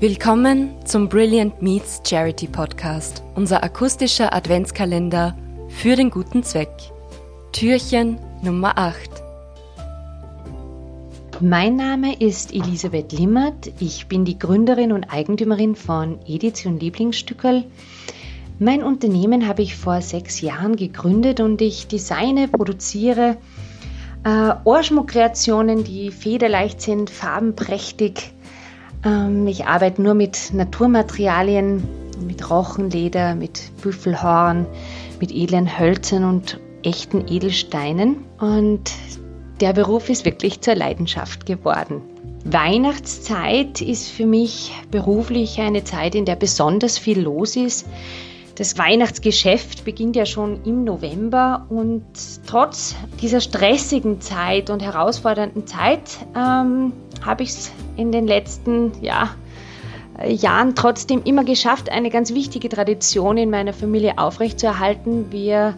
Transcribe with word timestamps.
Willkommen 0.00 0.76
zum 0.84 1.08
Brilliant 1.08 1.60
Meets 1.60 2.02
Charity 2.08 2.46
Podcast, 2.46 3.24
unser 3.34 3.64
akustischer 3.64 4.32
Adventskalender 4.32 5.36
für 5.70 5.96
den 5.96 6.10
guten 6.10 6.44
Zweck. 6.44 6.70
Türchen 7.50 8.16
Nummer 8.40 8.78
8. 8.78 9.10
Mein 11.40 11.74
Name 11.74 12.14
ist 12.14 12.54
Elisabeth 12.54 13.10
Limmert. 13.10 13.72
Ich 13.80 14.06
bin 14.06 14.24
die 14.24 14.38
Gründerin 14.38 14.92
und 14.92 15.12
Eigentümerin 15.12 15.74
von 15.74 16.20
Edition 16.28 16.78
Lieblingsstückerl. 16.78 17.64
Mein 18.60 18.84
Unternehmen 18.84 19.48
habe 19.48 19.62
ich 19.62 19.74
vor 19.74 20.00
sechs 20.00 20.40
Jahren 20.40 20.76
gegründet 20.76 21.40
und 21.40 21.60
ich 21.60 21.88
designe, 21.88 22.46
produziere 22.46 23.36
äh, 24.24 24.52
Ohrschmuckkreationen, 24.62 25.82
die 25.82 26.12
federleicht 26.12 26.82
sind, 26.82 27.10
farbenprächtig, 27.10 28.32
ich 29.46 29.66
arbeite 29.66 30.02
nur 30.02 30.14
mit 30.14 30.52
Naturmaterialien, 30.52 31.82
mit 32.26 32.50
Rochenleder, 32.50 33.34
mit 33.34 33.70
Büffelhorn, 33.80 34.66
mit 35.20 35.30
edlen 35.32 35.78
Hölzern 35.78 36.24
und 36.24 36.60
echten 36.82 37.26
Edelsteinen. 37.28 38.24
Und 38.40 38.92
der 39.60 39.72
Beruf 39.72 40.08
ist 40.08 40.24
wirklich 40.24 40.60
zur 40.60 40.74
Leidenschaft 40.74 41.46
geworden. 41.46 42.02
Weihnachtszeit 42.44 43.80
ist 43.80 44.08
für 44.08 44.26
mich 44.26 44.72
beruflich 44.90 45.60
eine 45.60 45.84
Zeit, 45.84 46.14
in 46.14 46.24
der 46.24 46.36
besonders 46.36 46.98
viel 46.98 47.20
los 47.20 47.56
ist. 47.56 47.86
Das 48.54 48.76
Weihnachtsgeschäft 48.76 49.84
beginnt 49.84 50.16
ja 50.16 50.26
schon 50.26 50.64
im 50.64 50.82
November 50.82 51.66
und 51.68 52.04
trotz 52.46 52.96
dieser 53.22 53.40
stressigen 53.40 54.20
Zeit 54.20 54.70
und 54.70 54.82
herausfordernden 54.82 55.68
Zeit 55.68 56.02
ähm, 56.36 56.92
habe 57.24 57.42
ich 57.42 57.50
es 57.50 57.72
in 57.96 58.12
den 58.12 58.26
letzten 58.26 58.92
ja, 59.00 59.30
Jahren 60.26 60.74
trotzdem 60.74 61.22
immer 61.24 61.44
geschafft, 61.44 61.90
eine 61.90 62.10
ganz 62.10 62.34
wichtige 62.34 62.68
Tradition 62.68 63.36
in 63.38 63.50
meiner 63.50 63.72
Familie 63.72 64.18
aufrechtzuerhalten. 64.18 65.30
Wir 65.30 65.74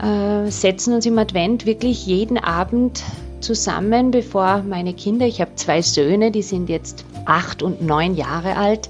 äh, 0.00 0.50
setzen 0.50 0.94
uns 0.94 1.06
im 1.06 1.18
Advent 1.18 1.66
wirklich 1.66 2.06
jeden 2.06 2.38
Abend 2.38 3.02
zusammen, 3.40 4.10
bevor 4.10 4.62
meine 4.62 4.94
Kinder, 4.94 5.26
ich 5.26 5.40
habe 5.40 5.54
zwei 5.54 5.82
Söhne, 5.82 6.30
die 6.30 6.42
sind 6.42 6.68
jetzt 6.68 7.04
acht 7.26 7.62
und 7.62 7.82
neun 7.82 8.16
Jahre 8.16 8.56
alt, 8.56 8.88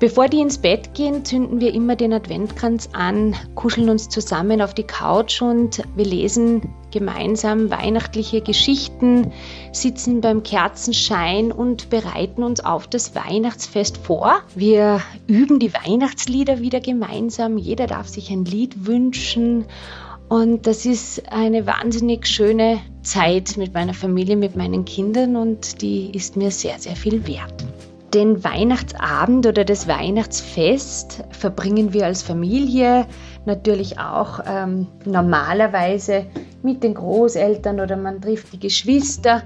Bevor 0.00 0.28
die 0.28 0.40
ins 0.40 0.58
Bett 0.58 0.92
gehen, 0.94 1.24
zünden 1.24 1.60
wir 1.60 1.72
immer 1.72 1.94
den 1.94 2.12
Adventkranz 2.12 2.90
an, 2.92 3.36
kuscheln 3.54 3.88
uns 3.88 4.08
zusammen 4.08 4.60
auf 4.60 4.74
die 4.74 4.82
Couch 4.82 5.40
und 5.40 5.82
wir 5.94 6.04
lesen 6.04 6.74
gemeinsam 6.90 7.70
weihnachtliche 7.70 8.40
Geschichten, 8.40 9.32
sitzen 9.72 10.20
beim 10.20 10.42
Kerzenschein 10.42 11.52
und 11.52 11.90
bereiten 11.90 12.42
uns 12.42 12.64
auf 12.64 12.88
das 12.88 13.14
Weihnachtsfest 13.14 13.98
vor. 13.98 14.42
Wir 14.56 15.00
üben 15.28 15.60
die 15.60 15.72
Weihnachtslieder 15.72 16.58
wieder 16.58 16.80
gemeinsam. 16.80 17.56
Jeder 17.56 17.86
darf 17.86 18.08
sich 18.08 18.30
ein 18.30 18.44
Lied 18.44 18.86
wünschen. 18.86 19.64
Und 20.28 20.66
das 20.66 20.86
ist 20.86 21.30
eine 21.30 21.66
wahnsinnig 21.66 22.26
schöne 22.26 22.80
Zeit 23.02 23.56
mit 23.56 23.74
meiner 23.74 23.94
Familie, 23.94 24.36
mit 24.36 24.56
meinen 24.56 24.84
Kindern 24.84 25.36
und 25.36 25.82
die 25.82 26.10
ist 26.12 26.36
mir 26.36 26.50
sehr, 26.50 26.78
sehr 26.78 26.96
viel 26.96 27.26
wert. 27.26 27.64
Den 28.14 28.44
Weihnachtsabend 28.44 29.44
oder 29.44 29.64
das 29.64 29.88
Weihnachtsfest 29.88 31.24
verbringen 31.30 31.92
wir 31.92 32.06
als 32.06 32.22
Familie 32.22 33.06
natürlich 33.44 33.98
auch 33.98 34.38
ähm, 34.46 34.86
normalerweise 35.04 36.26
mit 36.62 36.84
den 36.84 36.94
Großeltern 36.94 37.80
oder 37.80 37.96
man 37.96 38.20
trifft 38.20 38.52
die 38.52 38.60
Geschwister. 38.60 39.42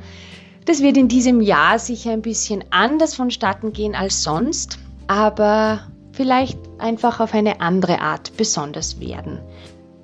Das 0.66 0.82
wird 0.82 0.98
in 0.98 1.08
diesem 1.08 1.40
Jahr 1.40 1.78
sicher 1.78 2.12
ein 2.12 2.20
bisschen 2.20 2.62
anders 2.68 3.14
vonstatten 3.14 3.72
gehen 3.72 3.94
als 3.94 4.22
sonst, 4.22 4.78
aber 5.06 5.80
vielleicht 6.12 6.58
einfach 6.78 7.20
auf 7.20 7.32
eine 7.32 7.62
andere 7.62 8.02
Art 8.02 8.36
besonders 8.36 9.00
werden. 9.00 9.40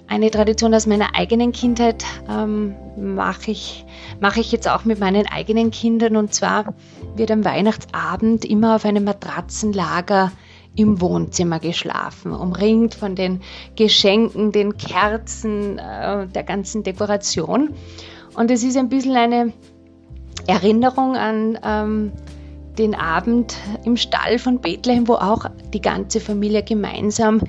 Eine 0.06 0.30
Tradition 0.30 0.74
aus 0.74 0.86
meiner 0.86 1.14
eigenen 1.14 1.52
Kindheit 1.52 2.04
ähm, 2.28 2.74
mache 2.96 3.50
ich, 3.50 3.84
mach 4.20 4.36
ich 4.36 4.52
jetzt 4.52 4.68
auch 4.68 4.84
mit 4.84 5.00
meinen 5.00 5.26
eigenen 5.26 5.70
Kindern. 5.70 6.16
Und 6.16 6.34
zwar 6.34 6.74
wird 7.16 7.30
am 7.30 7.44
Weihnachtsabend 7.44 8.44
immer 8.44 8.76
auf 8.76 8.84
einem 8.84 9.04
Matratzenlager 9.04 10.30
im 10.76 11.00
Wohnzimmer 11.00 11.60
geschlafen, 11.60 12.32
umringt 12.32 12.94
von 12.94 13.14
den 13.14 13.40
Geschenken, 13.76 14.52
den 14.52 14.76
Kerzen, 14.76 15.78
äh, 15.78 16.26
der 16.26 16.42
ganzen 16.42 16.82
Dekoration. 16.82 17.70
Und 18.34 18.50
es 18.50 18.62
ist 18.64 18.76
ein 18.76 18.88
bisschen 18.88 19.16
eine 19.16 19.52
Erinnerung 20.46 21.16
an 21.16 21.58
ähm, 21.64 22.12
den 22.76 22.94
Abend 22.94 23.56
im 23.84 23.96
Stall 23.96 24.38
von 24.38 24.60
Bethlehem, 24.60 25.06
wo 25.08 25.14
auch 25.14 25.46
die 25.72 25.80
ganze 25.80 26.20
Familie 26.20 26.62
gemeinsam 26.62 27.40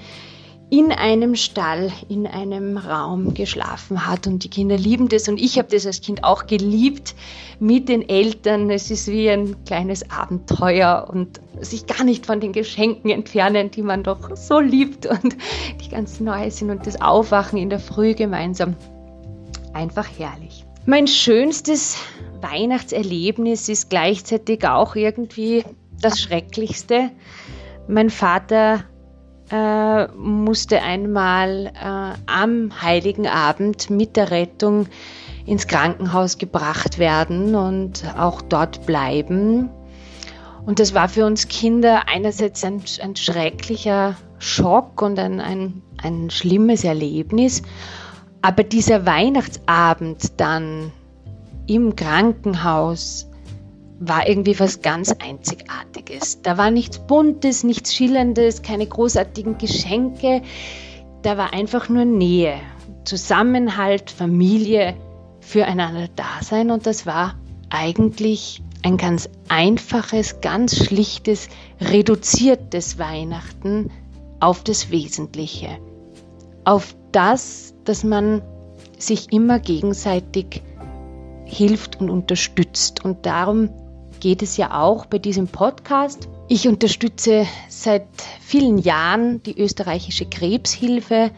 in 0.70 0.92
einem 0.92 1.36
Stall, 1.36 1.92
in 2.10 2.26
einem 2.26 2.78
Raum 2.78 3.34
geschlafen 3.34 4.08
hat. 4.08 4.26
Und 4.26 4.44
die 4.44 4.50
Kinder 4.50 4.78
lieben 4.78 5.10
das 5.10 5.28
und 5.28 5.40
ich 5.40 5.58
habe 5.58 5.70
das 5.70 5.86
als 5.86 6.02
Kind 6.02 6.24
auch 6.24 6.48
geliebt 6.48 7.16
mit 7.60 7.88
den 7.88 8.08
Eltern. 8.08 8.70
Es 8.72 8.90
ist 8.90 9.08
wie 9.08 9.30
ein 9.30 9.64
kleines 9.66 10.10
Abenteuer 10.10 11.08
und 11.12 11.40
sich 11.62 11.86
gar 11.86 12.04
nicht 12.04 12.26
von 12.26 12.40
den 12.40 12.52
Geschenken 12.52 13.12
entfernen, 13.12 13.70
die 13.72 13.84
man 13.84 14.04
doch 14.04 14.36
so 14.36 14.60
liebt 14.60 15.06
und 15.06 15.38
die 15.84 15.90
ganz 15.90 16.20
neu 16.20 16.50
sind 16.50 16.72
und 16.72 16.88
das 16.88 17.00
Aufwachen 17.00 17.60
in 17.60 17.70
der 17.70 17.80
Früh 17.80 18.16
gemeinsam. 18.16 18.76
Einfach 19.74 20.08
herrlich. 20.18 20.66
Mein 20.88 21.08
schönstes 21.08 21.98
Weihnachtserlebnis 22.42 23.70
ist 23.70 23.90
gleichzeitig 23.90 24.68
auch 24.68 24.96
irgendwie 24.96 25.64
das 26.02 26.20
Schrecklichste. 26.20 27.12
Mein 27.88 28.10
Vater 28.10 28.84
äh, 29.52 30.08
musste 30.08 30.82
einmal 30.82 31.68
äh, 31.68 32.32
am 32.32 32.82
heiligen 32.82 33.28
Abend 33.28 33.90
mit 33.90 34.16
der 34.16 34.32
Rettung 34.32 34.88
ins 35.46 35.68
Krankenhaus 35.68 36.38
gebracht 36.38 36.98
werden 36.98 37.56
und 37.56 38.04
auch 38.18 38.42
dort 38.42 38.86
bleiben. 38.86 39.70
Und 40.66 40.80
das 40.80 40.96
war 40.96 41.08
für 41.10 41.26
uns 41.26 41.48
Kinder 41.48 42.04
einerseits 42.08 42.64
ein, 42.64 42.82
ein 43.02 43.16
schrecklicher 43.16 44.16
Schock 44.40 45.02
und 45.02 45.20
ein, 45.20 45.40
ein, 45.40 45.84
ein 46.02 46.30
schlimmes 46.32 46.84
Erlebnis. 46.84 47.62
Aber 48.42 48.64
dieser 48.64 49.06
Weihnachtsabend 49.06 50.40
dann 50.40 50.92
im 51.68 51.96
Krankenhaus, 51.96 53.30
war 54.00 54.28
irgendwie 54.28 54.60
was 54.60 54.82
ganz 54.82 55.12
Einzigartiges. 55.12 56.42
Da 56.42 56.58
war 56.58 56.72
nichts 56.72 57.00
Buntes, 57.00 57.64
nichts 57.64 57.96
Schillerndes, 57.96 58.62
keine 58.62 58.86
großartigen 58.86 59.58
Geschenke. 59.58 60.42
Da 61.22 61.38
war 61.38 61.54
einfach 61.54 61.90
nur 61.90 62.06
Nähe, 62.06 62.56
Zusammenhalt, 63.04 64.12
Familie, 64.12 64.96
füreinander 65.40 66.08
da 66.16 66.42
sein 66.42 66.72
und 66.72 66.86
das 66.88 67.06
war 67.06 67.36
eigentlich 67.70 68.62
ein 68.84 68.98
ganz 68.98 69.30
einfaches, 69.48 70.42
ganz 70.42 70.76
schlichtes, 70.76 71.50
reduziertes 71.80 73.00
Weihnachten 73.00 73.92
auf 74.40 74.64
das 74.64 74.92
Wesentliche. 74.92 75.78
Auf 76.66 76.96
das, 77.12 77.74
dass 77.84 78.04
man 78.04 78.42
sich 78.98 79.32
immer 79.32 79.60
gegenseitig 79.60 80.62
hilft 81.46 82.00
und 82.00 82.10
unterstützt. 82.10 83.04
Und 83.04 83.26
darum 83.26 83.70
geht 84.20 84.42
es 84.42 84.58
ja 84.58 84.82
auch 84.82 85.06
bei 85.06 85.20
diesem 85.20 85.48
Podcast. 85.48 86.28
Ich 86.48 86.68
unterstütze 86.68 87.46
seit 87.70 88.08
vielen 88.42 88.78
Jahren 88.78 89.42
die 89.44 89.60
österreichische 89.60 90.26
Krebshilfe, 90.26 91.32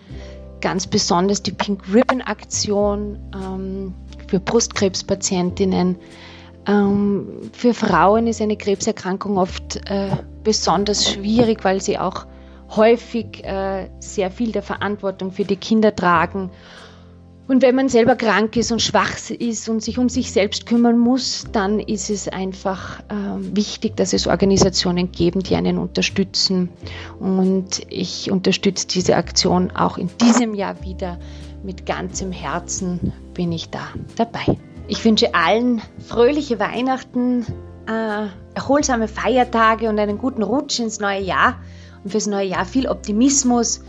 ganz 0.61 0.87
besonders 0.87 1.43
die 1.43 1.51
Pink 1.51 1.83
Ribbon 1.93 2.21
Aktion 2.21 3.19
ähm, 3.33 3.93
für 4.27 4.39
Brustkrebspatientinnen. 4.39 5.97
Ähm, 6.67 7.27
für 7.53 7.73
Frauen 7.73 8.27
ist 8.27 8.41
eine 8.41 8.57
Krebserkrankung 8.57 9.37
oft 9.37 9.77
äh, 9.89 10.09
besonders 10.43 11.09
schwierig, 11.09 11.63
weil 11.63 11.81
sie 11.81 11.97
auch 11.97 12.25
häufig 12.75 13.43
äh, 13.45 13.89
sehr 13.99 14.31
viel 14.31 14.51
der 14.51 14.63
Verantwortung 14.63 15.31
für 15.31 15.45
die 15.45 15.55
Kinder 15.55 15.95
tragen 15.95 16.51
und 17.47 17.61
wenn 17.61 17.75
man 17.75 17.87
selber 17.87 18.15
krank 18.15 18.57
ist 18.57 18.73
und 18.73 18.81
schwach 18.81 19.15
ist 19.29 19.69
und 19.69 19.81
sich 19.81 19.97
um 19.97 20.09
sich 20.09 20.33
selbst 20.33 20.65
kümmern 20.65 20.99
muss, 20.99 21.45
dann 21.53 21.79
ist 21.79 22.09
es 22.09 22.27
einfach 22.27 22.99
äh, 23.09 23.13
wichtig, 23.55 23.95
dass 23.95 24.11
es 24.11 24.27
Organisationen 24.27 25.13
geben, 25.13 25.41
die 25.43 25.55
einen 25.55 25.77
unterstützen. 25.77 26.69
Und 27.19 27.81
ich 27.89 28.31
unterstütze 28.31 28.87
diese 28.87 29.15
Aktion 29.15 29.71
auch 29.71 29.97
in 29.97 30.09
diesem 30.21 30.53
Jahr 30.55 30.83
wieder. 30.83 31.19
Mit 31.63 31.85
ganzem 31.85 32.31
Herzen 32.31 33.13
bin 33.33 33.51
ich 33.51 33.69
da 33.69 33.87
dabei. 34.15 34.57
Ich 34.89 35.03
wünsche 35.03 35.33
allen 35.33 35.81
fröhliche 36.05 36.59
Weihnachten, 36.59 37.45
äh, 37.87 38.27
erholsame 38.55 39.07
Feiertage 39.07 39.89
und 39.89 39.97
einen 39.99 40.17
guten 40.17 40.43
Rutsch 40.43 40.79
ins 40.79 40.99
neue 40.99 41.21
Jahr. 41.21 41.55
Und 42.03 42.11
fürs 42.11 42.27
neue 42.27 42.47
Jahr 42.47 42.65
viel 42.65 42.87
Optimismus 42.87 43.81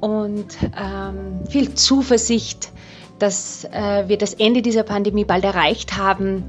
und 0.00 0.46
ähm, 0.78 1.46
viel 1.48 1.74
Zuversicht 1.74 2.70
dass 3.18 3.64
äh, 3.64 4.08
wir 4.08 4.18
das 4.18 4.34
Ende 4.34 4.62
dieser 4.62 4.82
Pandemie 4.82 5.24
bald 5.24 5.44
erreicht 5.44 5.96
haben 5.96 6.44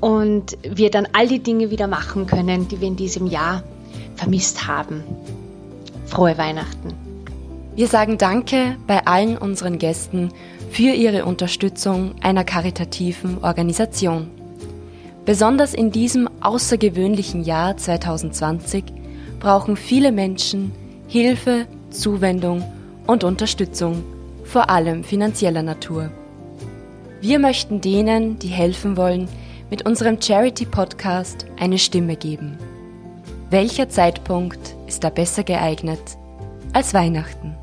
und 0.00 0.56
wir 0.62 0.90
dann 0.90 1.08
all 1.12 1.28
die 1.28 1.40
Dinge 1.40 1.70
wieder 1.70 1.86
machen 1.86 2.26
können, 2.26 2.68
die 2.68 2.80
wir 2.80 2.88
in 2.88 2.96
diesem 2.96 3.26
Jahr 3.26 3.62
vermisst 4.16 4.66
haben. 4.66 5.02
Frohe 6.06 6.38
Weihnachten. 6.38 6.94
Wir 7.74 7.86
sagen 7.86 8.18
Danke 8.18 8.76
bei 8.86 9.06
allen 9.06 9.38
unseren 9.38 9.78
Gästen 9.78 10.30
für 10.70 10.92
ihre 10.92 11.24
Unterstützung 11.24 12.16
einer 12.22 12.44
karitativen 12.44 13.38
Organisation. 13.42 14.28
Besonders 15.24 15.74
in 15.74 15.92
diesem 15.92 16.28
außergewöhnlichen 16.40 17.44
Jahr 17.44 17.76
2020 17.76 18.84
brauchen 19.38 19.76
viele 19.76 20.10
Menschen 20.10 20.72
Hilfe, 21.06 21.66
Zuwendung 21.90 22.64
und 23.06 23.24
Unterstützung, 23.24 24.02
vor 24.48 24.70
allem 24.70 25.04
finanzieller 25.04 25.62
Natur. 25.62 26.10
Wir 27.20 27.38
möchten 27.38 27.82
denen, 27.82 28.38
die 28.38 28.48
helfen 28.48 28.96
wollen, 28.96 29.28
mit 29.68 29.84
unserem 29.86 30.20
Charity-Podcast 30.20 31.44
eine 31.60 31.78
Stimme 31.78 32.16
geben. 32.16 32.56
Welcher 33.50 33.90
Zeitpunkt 33.90 34.74
ist 34.86 35.04
da 35.04 35.10
besser 35.10 35.44
geeignet 35.44 36.00
als 36.72 36.94
Weihnachten? 36.94 37.56